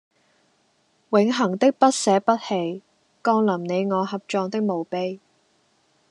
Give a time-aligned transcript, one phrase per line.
[1.11, 2.81] 永恆的不捨不棄
[3.23, 5.19] 降臨你我合葬的墓碑